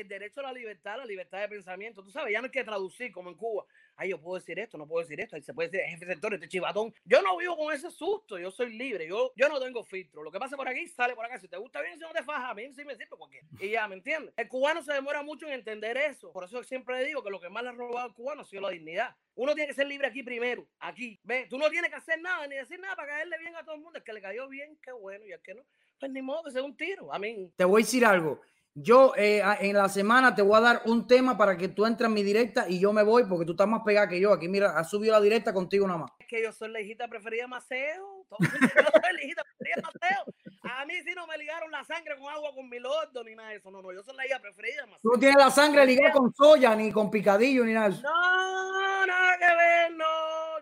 el 0.00 0.08
derecho 0.08 0.40
a 0.40 0.44
la 0.44 0.52
libertad, 0.52 0.98
la 0.98 1.06
libertad 1.06 1.40
de 1.40 1.48
pensamiento. 1.48 2.02
Tú 2.02 2.10
sabes, 2.10 2.32
ya 2.32 2.40
no 2.40 2.46
hay 2.46 2.50
que 2.50 2.64
traducir 2.64 3.12
como 3.12 3.30
en 3.30 3.36
Cuba. 3.36 3.64
Ay, 3.96 4.10
yo 4.10 4.20
puedo 4.20 4.38
decir 4.38 4.58
esto, 4.58 4.78
no 4.78 4.86
puedo 4.86 5.02
decir 5.02 5.20
esto. 5.20 5.36
Ahí 5.36 5.42
se 5.42 5.52
puede 5.52 5.68
decir, 5.68 5.86
jefe 5.88 6.06
sector, 6.06 6.34
este 6.34 6.48
chivatón. 6.48 6.94
Yo 7.04 7.20
no 7.22 7.36
vivo 7.36 7.56
con 7.56 7.74
ese 7.74 7.90
susto. 7.90 8.38
Yo 8.38 8.50
soy 8.50 8.76
libre. 8.76 9.08
Yo, 9.08 9.32
yo 9.34 9.48
no 9.48 9.60
tengo 9.60 9.82
filtro. 9.84 10.22
Lo 10.22 10.30
que 10.30 10.38
pasa 10.38 10.56
por 10.56 10.68
aquí 10.68 10.86
sale 10.86 11.14
por 11.14 11.24
acá. 11.24 11.38
Si 11.38 11.48
te 11.48 11.56
gusta 11.56 11.80
bien, 11.82 11.98
si 11.98 12.04
no 12.04 12.12
te 12.12 12.22
faja, 12.22 12.50
a 12.50 12.54
mí 12.54 12.72
sí 12.72 12.84
me 12.84 12.94
sirve 12.94 13.16
cualquiera. 13.16 13.46
Y 13.60 13.70
ya, 13.70 13.88
¿me 13.88 13.96
entiendes? 13.96 14.34
El 14.36 14.48
cubano 14.48 14.82
se 14.82 14.92
demora 14.92 15.22
mucho 15.22 15.46
en 15.46 15.54
entender 15.54 15.96
eso. 15.96 16.32
Por 16.32 16.44
eso 16.44 16.62
siempre 16.62 17.04
digo 17.04 17.22
que 17.22 17.30
lo 17.30 17.40
que 17.40 17.48
más 17.48 17.62
le 17.62 17.70
ha 17.70 17.72
robado 17.72 18.06
al 18.06 18.14
cubano 18.14 18.42
ha 18.42 18.44
sido 18.44 18.62
la 18.62 18.70
dignidad. 18.70 19.16
Uno 19.34 19.54
tiene 19.54 19.68
que 19.68 19.74
ser 19.74 19.86
libre 19.86 20.08
aquí 20.08 20.22
primero, 20.22 20.66
aquí. 20.80 21.20
Ve, 21.22 21.46
tú 21.48 21.58
no 21.58 21.70
tienes 21.70 21.90
que 21.90 21.96
hacer 21.96 22.20
nada 22.20 22.46
ni 22.48 22.56
decir 22.56 22.80
nada 22.80 22.96
para 22.96 23.08
caerle 23.08 23.38
bien 23.38 23.54
a 23.54 23.64
todo 23.64 23.76
el 23.76 23.80
mundo. 23.80 23.98
El 23.98 24.04
que 24.04 24.12
le 24.12 24.20
cayó 24.20 24.48
bien, 24.48 24.76
qué 24.82 24.92
bueno. 24.92 25.24
Y 25.24 25.32
el 25.32 25.40
que 25.40 25.54
no, 25.54 25.62
pues 25.98 26.10
ni 26.10 26.22
modo, 26.22 26.44
que 26.44 26.50
sea 26.50 26.62
un 26.62 26.76
tiro. 26.76 27.12
A 27.12 27.18
mí, 27.18 27.52
te 27.56 27.64
voy 27.64 27.82
a 27.82 27.84
decir 27.84 28.04
algo. 28.04 28.40
Yo 28.80 29.12
eh, 29.16 29.42
en 29.60 29.76
la 29.76 29.88
semana 29.88 30.34
te 30.36 30.42
voy 30.42 30.56
a 30.56 30.60
dar 30.60 30.82
un 30.84 31.08
tema 31.08 31.36
para 31.36 31.56
que 31.56 31.66
tú 31.68 31.84
entres 31.84 32.06
en 32.06 32.14
mi 32.14 32.22
directa 32.22 32.66
y 32.68 32.78
yo 32.78 32.92
me 32.92 33.02
voy 33.02 33.24
porque 33.24 33.44
tú 33.44 33.52
estás 33.52 33.66
más 33.66 33.82
pegada 33.84 34.08
que 34.08 34.20
yo. 34.20 34.32
Aquí, 34.32 34.48
mira, 34.48 34.78
ha 34.78 34.84
subido 34.84 35.12
la 35.14 35.20
directa 35.20 35.52
contigo 35.52 35.84
nada 35.86 35.98
más. 36.00 36.12
es 36.20 36.26
que 36.28 36.42
yo 36.42 36.52
soy 36.52 36.70
la 36.70 36.80
hijita 36.80 37.08
preferida 37.08 37.42
de 37.42 37.48
Maceo. 37.48 38.24
Yo 38.30 38.36
soy 38.38 39.12
la 39.14 39.22
hijita 39.24 39.42
preferida 39.42 39.74
de 39.76 39.82
Maceo. 39.82 40.34
A 40.62 40.84
mí 40.84 40.94
sí 41.04 41.12
no 41.16 41.26
me 41.26 41.36
ligaron 41.38 41.70
la 41.72 41.82
sangre 41.84 42.16
con 42.18 42.32
agua 42.32 42.54
con 42.54 42.68
mi 42.68 42.78
lordo 42.78 43.24
ni 43.24 43.34
nada 43.34 43.50
de 43.50 43.56
eso. 43.56 43.70
No, 43.70 43.82
no, 43.82 43.92
yo 43.92 44.02
soy 44.04 44.14
la 44.14 44.26
hija 44.26 44.38
preferida 44.38 44.76
de 44.76 44.82
Tú 44.82 44.90
Maceo. 44.90 45.10
no 45.12 45.18
tienes 45.18 45.36
la 45.38 45.50
sangre 45.50 45.84
ligada 45.84 46.12
con 46.12 46.32
soya, 46.32 46.76
ni 46.76 46.92
con 46.92 47.10
picadillo, 47.10 47.64
ni 47.64 47.72
nada 47.72 47.88
de 47.88 47.94
eso. 47.94 48.02
No, 48.02 49.06
nada 49.06 49.38
que 49.38 49.56
ver, 49.56 49.92
no. 49.92 50.04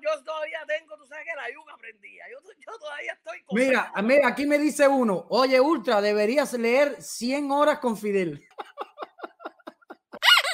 Yo 0.01 0.25
todavía 0.25 0.61
tengo, 0.67 0.97
tú 0.97 1.07
sabes 1.07 1.25
que 1.25 1.37
la 1.37 1.53
yuca 1.53 1.77
prendía. 1.79 2.25
Yo, 2.67 2.79
todavía 2.79 3.13
estoy 3.13 3.43
con. 3.45 3.59
Mira, 3.59 3.93
mira, 4.03 4.29
aquí 4.29 4.47
me 4.47 4.59
dice 4.59 4.89
uno, 4.89 5.27
oye, 5.31 5.61
Ultra, 5.61 6.01
deberías 6.01 6.53
leer 6.55 7.01
100 7.01 7.51
horas 7.51 7.79
con 7.79 7.97
Fidel. 7.97 8.47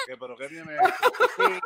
¿Qué, 0.07 0.17
¿Pero 0.19 0.37
qué 0.37 0.49
tiene? 0.49 0.77
Sí, 1.37 1.61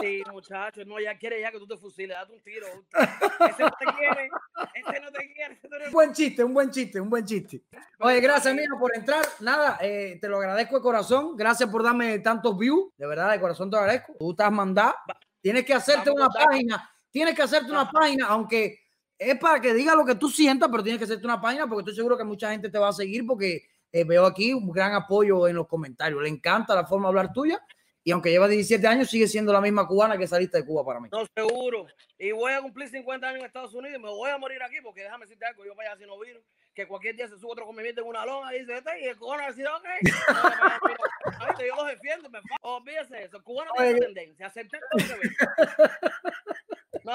sí, 0.00 0.22
muchachos. 0.32 0.86
No, 0.86 0.98
ya 0.98 1.16
quiere 1.18 1.40
ya 1.40 1.52
que 1.52 1.58
tú 1.58 1.66
te 1.66 1.76
fusiles. 1.76 2.16
Date 2.16 2.32
un 2.32 2.42
tiro. 2.42 2.66
Ese 2.66 3.62
no 3.62 3.70
te 3.78 3.84
quiere. 3.96 4.30
Ese 4.74 5.00
no 5.00 5.12
te 5.12 5.32
quiere. 5.32 5.60
Un 5.86 5.92
buen 5.92 6.12
chiste, 6.14 6.42
un 6.42 6.54
buen 6.54 6.70
chiste, 6.70 7.00
un 7.00 7.10
buen 7.10 7.24
chiste. 7.26 7.62
Oye, 8.00 8.20
gracias, 8.20 8.52
amigo, 8.52 8.78
por 8.78 8.96
entrar. 8.96 9.24
Nada, 9.40 9.78
eh, 9.82 10.18
te 10.20 10.28
lo 10.28 10.38
agradezco 10.38 10.76
de 10.76 10.82
corazón. 10.82 11.36
Gracias 11.36 11.68
por 11.68 11.82
darme 11.82 12.18
tantos 12.20 12.56
views. 12.58 12.90
De 12.96 13.06
verdad, 13.06 13.30
de 13.30 13.40
corazón 13.40 13.70
te 13.70 13.76
agradezco. 13.76 14.14
Tú 14.18 14.30
estás 14.30 14.50
mandado. 14.50 14.94
Tienes 15.42 15.64
que 15.66 15.74
hacerte 15.74 16.08
Vamos 16.10 16.16
una 16.22 16.26
contar. 16.28 16.46
página. 16.46 16.90
Tienes 17.10 17.34
que 17.36 17.42
hacerte 17.42 17.70
una 17.70 17.82
Ajá. 17.82 17.92
página, 17.92 18.26
aunque 18.28 18.78
es 19.18 19.38
para 19.38 19.60
que 19.60 19.72
diga 19.74 19.94
lo 19.94 20.04
que 20.04 20.14
tú 20.14 20.28
sientas, 20.28 20.68
pero 20.70 20.82
tienes 20.82 20.98
que 20.98 21.04
hacerte 21.04 21.24
una 21.26 21.40
página 21.40 21.66
porque 21.66 21.80
estoy 21.82 21.94
seguro 21.96 22.16
que 22.18 22.24
mucha 22.24 22.50
gente 22.50 22.68
te 22.70 22.78
va 22.78 22.88
a 22.88 22.92
seguir 22.92 23.24
porque 23.26 23.62
eh, 23.92 24.04
veo 24.04 24.26
aquí 24.26 24.52
un 24.52 24.70
gran 24.70 24.92
apoyo 24.94 25.46
en 25.48 25.56
los 25.56 25.66
comentarios. 25.68 26.20
Le 26.22 26.28
encanta 26.28 26.74
la 26.74 26.84
forma 26.86 27.06
de 27.06 27.10
hablar 27.10 27.32
tuya. 27.32 27.60
Y 28.06 28.10
aunque 28.10 28.30
lleva 28.30 28.46
17 28.46 28.86
años, 28.86 29.08
sigue 29.08 29.26
siendo 29.26 29.50
la 29.50 29.62
misma 29.62 29.86
cubana 29.86 30.18
que 30.18 30.26
saliste 30.26 30.58
de 30.58 30.66
Cuba 30.66 30.84
para 30.84 31.00
mí. 31.00 31.08
No, 31.10 31.24
seguro. 31.34 31.86
Y 32.18 32.32
voy 32.32 32.52
a 32.52 32.60
cumplir 32.60 32.86
50 32.90 33.26
años 33.26 33.40
en 33.40 33.46
Estados 33.46 33.72
Unidos 33.72 33.96
y 33.98 34.02
me 34.02 34.10
voy 34.10 34.28
a 34.28 34.36
morir 34.36 34.62
aquí 34.62 34.76
porque 34.82 35.00
déjame 35.04 35.24
decirte 35.24 35.46
algo, 35.46 35.64
yo 35.64 35.74
para 35.74 35.92
allá 35.92 36.00
si 36.00 36.06
no 36.06 36.18
vino, 36.20 36.38
que 36.74 36.86
cualquier 36.86 37.16
día 37.16 37.28
se 37.28 37.38
sube 37.38 37.52
otro 37.52 37.64
comimiento 37.64 38.02
en 38.02 38.08
una 38.08 38.26
loma 38.26 38.54
y 38.54 38.58
dice, 38.60 38.76
este, 38.76 39.00
y 39.00 39.04
el 39.04 39.16
cubano 39.16 39.46
decir, 39.46 39.66
ok. 39.66 39.86
No, 41.24 41.40
ahorita 41.46 41.66
yo 41.66 41.76
los 41.76 41.86
defiendo, 41.86 42.28
me 42.28 42.40
fa- 42.42 42.56
Olvídese 42.60 43.24
eso, 43.24 43.38
el 43.38 43.42
cubano 43.42 43.70
tiene 43.78 43.98
tendencia, 44.00 44.46
aceptar 44.48 44.80
todo 44.90 45.06
lo 45.06 45.20
que. 45.22 45.28
No, 47.04 47.12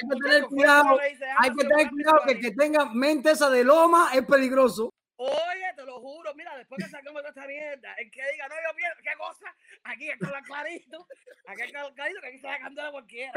hay 0.00 0.08
que 0.08 0.20
tener 0.20 0.44
cuidado, 0.44 0.98
hay 1.38 1.50
que 1.50 1.64
tener 1.64 1.90
cuidado 1.90 2.20
que 2.24 2.32
el 2.32 2.40
que 2.40 2.50
tenga 2.52 2.84
mente 2.86 3.30
esa 3.30 3.50
de 3.50 3.64
loma 3.64 4.10
es 4.14 4.24
peligroso. 4.24 4.92
Oye, 5.18 5.72
te 5.74 5.84
lo 5.84 5.98
juro, 5.98 6.34
mira, 6.34 6.56
después 6.56 6.84
que 6.84 6.90
sacamos 6.90 7.22
toda 7.22 7.30
esta 7.30 7.46
mierda, 7.46 7.94
el 7.94 8.10
que 8.10 8.20
diga, 8.32 8.48
no, 8.48 8.54
yo 8.54 8.76
pierdo, 8.76 8.96
¿qué 9.02 9.16
cosa? 9.16 9.54
Aquí 9.84 10.10
está 10.10 10.42
clarito, 10.42 11.06
aquí 11.46 11.62
está 11.62 11.94
clarito, 11.94 12.20
que 12.20 12.26
aquí 12.26 12.38
se 12.38 12.48
sacando 12.48 12.82
a 12.82 12.90
cualquiera. 12.90 13.32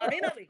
Imagínate, 0.00 0.48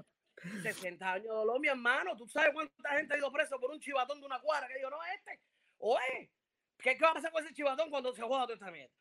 60 0.62 1.12
años 1.12 1.24
de 1.24 1.28
dolor, 1.28 1.60
mi 1.60 1.68
hermano, 1.68 2.16
tú 2.16 2.26
sabes 2.26 2.52
cuánta 2.54 2.96
gente 2.96 3.14
ha 3.14 3.18
ido 3.18 3.30
preso 3.30 3.60
por 3.60 3.70
un 3.70 3.80
chivatón 3.80 4.20
de 4.20 4.26
una 4.26 4.40
cuadra, 4.40 4.68
que 4.68 4.76
digo, 4.76 4.88
no, 4.88 4.98
este, 5.14 5.38
oye, 5.78 6.30
¿qué, 6.78 6.96
¿qué 6.96 7.04
va 7.04 7.10
a 7.10 7.14
pasar 7.14 7.30
con 7.30 7.44
ese 7.44 7.54
chivatón 7.54 7.90
cuando 7.90 8.14
se 8.14 8.22
joda 8.22 8.44
toda 8.44 8.54
esta 8.54 8.70
mierda? 8.70 8.94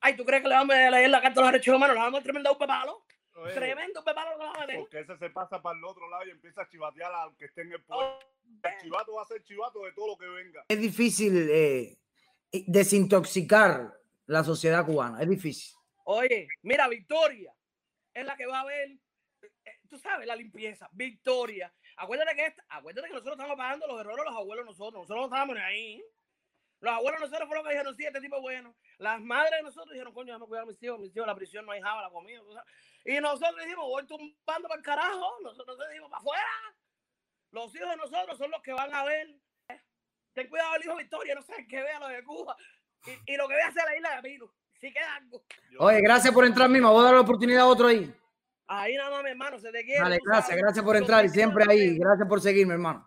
Ay, 0.00 0.14
¿tú 0.14 0.24
crees 0.24 0.42
que 0.42 0.48
le 0.48 0.54
vamos 0.54 0.76
a 0.76 0.90
leer 0.90 1.10
la 1.10 1.20
carta 1.22 1.40
a 1.40 1.42
los 1.44 1.52
derechos 1.52 1.74
humanos? 1.74 1.94
Le 1.94 2.00
vamos 2.00 2.14
a 2.14 2.18
dar 2.18 2.22
tremendo 2.22 2.58
palo. 2.58 3.04
Oye, 3.40 3.54
Tremendo 3.54 4.04
palo 4.04 4.30
que 4.32 4.36
le 4.36 4.36
vamos 4.38 4.56
a 4.56 4.60
meter. 4.60 4.80
Porque 4.80 5.00
ese 5.00 5.16
se 5.18 5.30
pasa 5.30 5.60
para 5.62 5.78
el 5.78 5.84
otro 5.84 6.08
lado 6.08 6.26
y 6.26 6.30
empieza 6.30 6.62
a 6.62 6.68
chivatear 6.68 7.12
al 7.12 7.36
que 7.36 7.46
esté 7.46 7.62
en 7.62 7.72
el 7.72 7.82
poder. 7.84 8.14
El 8.62 8.78
chivato 8.82 9.14
va 9.14 9.22
a 9.22 9.26
ser 9.26 9.42
chivato 9.44 9.84
de 9.84 9.92
todo 9.92 10.08
lo 10.08 10.18
que 10.18 10.26
venga. 10.26 10.64
Es 10.68 10.80
difícil 10.80 11.48
eh, 11.50 11.98
desintoxicar 12.66 13.92
la 14.26 14.44
sociedad 14.44 14.84
cubana, 14.84 15.20
es 15.22 15.28
difícil. 15.28 15.76
Oye, 16.04 16.48
mira, 16.62 16.88
Victoria 16.88 17.54
es 18.12 18.24
la 18.24 18.36
que 18.36 18.46
va 18.46 18.60
a 18.60 18.64
ver, 18.64 18.90
eh, 19.42 19.80
tú 19.88 19.98
sabes, 19.98 20.26
la 20.26 20.34
limpieza. 20.36 20.88
Victoria. 20.92 21.72
Acuérdate 21.96 22.34
que, 22.34 22.46
esta- 22.46 22.64
acuérdate 22.68 23.08
que 23.08 23.14
nosotros 23.14 23.36
estamos 23.36 23.56
pagando 23.56 23.86
los 23.86 24.00
errores 24.00 24.24
de 24.24 24.30
los 24.30 24.36
abuelos 24.40 24.64
nosotros. 24.66 25.02
Nosotros 25.02 25.18
no 25.20 25.26
estábamos 25.26 25.56
ni 25.56 25.62
ahí. 25.62 26.02
Los 26.80 26.92
abuelos 26.94 27.20
nosotros 27.20 27.46
fueron 27.46 27.62
los 27.64 27.70
que 27.70 27.74
dijeron, 27.76 27.96
sí, 27.96 28.04
este 28.06 28.20
tipo 28.20 28.36
es 28.36 28.42
bueno. 28.42 28.74
Las 28.98 29.20
madres 29.20 29.52
de 29.58 29.62
nosotros 29.62 29.92
dijeron, 29.92 30.14
coño, 30.14 30.32
déjame 30.32 30.46
cuidar 30.46 30.64
a 30.64 30.66
mis 30.66 30.82
hijos. 30.82 30.98
Mis 30.98 31.14
hijos, 31.14 31.26
la 31.26 31.34
prisión 31.34 31.66
no 31.66 31.72
hay 31.72 31.82
java, 31.82 32.02
la 32.02 32.10
comida. 32.10 32.40
tú 32.40 32.52
sabes. 32.54 32.72
Y 33.04 33.20
nosotros 33.20 33.56
dijimos, 33.64 33.86
voy 33.86 34.06
tumbando 34.06 34.68
para 34.68 34.78
el 34.78 34.82
carajo. 34.82 35.30
Nosotros 35.42 35.78
dijimos, 35.88 36.10
para 36.10 36.20
afuera. 36.20 36.76
Los 37.52 37.74
hijos 37.74 37.90
de 37.90 37.96
nosotros 37.96 38.38
son 38.38 38.50
los 38.50 38.62
que 38.62 38.72
van 38.72 38.94
a 38.94 39.04
ver. 39.04 39.28
Ten 40.32 40.48
cuidado 40.48 40.76
el 40.76 40.84
hijo 40.84 40.96
Victoria, 40.96 41.34
no 41.34 41.42
sé 41.42 41.66
qué 41.68 41.82
vea 41.82 41.98
lo 41.98 42.08
de 42.08 42.22
Cuba. 42.22 42.56
Y, 43.06 43.32
y 43.32 43.36
lo 43.36 43.48
que 43.48 43.54
vea 43.54 43.72
sea 43.72 43.84
la 43.84 43.96
isla 43.96 44.16
de 44.16 44.22
Pino. 44.22 44.52
Si 44.80 44.92
queda 44.92 45.16
algo. 45.16 45.44
Oye, 45.78 46.00
gracias 46.00 46.32
por 46.32 46.44
entrar, 46.44 46.68
misma. 46.70 46.90
Voy 46.90 47.00
a 47.00 47.04
dar 47.04 47.14
la 47.14 47.20
oportunidad 47.20 47.62
a 47.62 47.66
otro 47.66 47.88
ahí. 47.88 48.14
Ahí 48.66 48.94
nada 48.94 49.10
más, 49.10 49.24
mi 49.24 49.30
hermano, 49.30 49.58
se 49.58 49.72
te 49.72 49.84
quiere. 49.84 50.00
Dale, 50.00 50.18
tú 50.18 50.24
gracias, 50.26 50.46
sabes. 50.46 50.62
gracias 50.62 50.84
por 50.84 50.96
entrar 50.96 51.24
y 51.24 51.28
siempre 51.28 51.64
ahí. 51.68 51.98
Gracias 51.98 52.28
por 52.28 52.40
seguirme, 52.40 52.74
hermano. 52.74 53.06